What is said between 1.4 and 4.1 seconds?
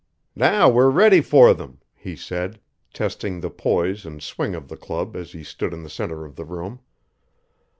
them," he said, testing the poise